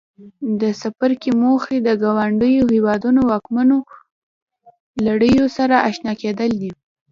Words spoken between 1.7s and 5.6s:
د ګاونډیو هېوادونو واکمنو لړیو